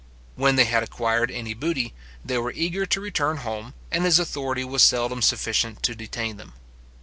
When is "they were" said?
2.25-2.51